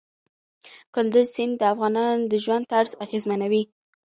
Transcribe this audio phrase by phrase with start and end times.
[0.93, 3.63] کندز سیند د افغانانو د ژوند طرز اغېزمنوي.